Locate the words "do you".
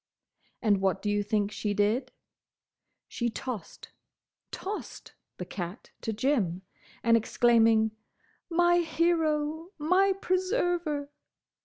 1.03-1.21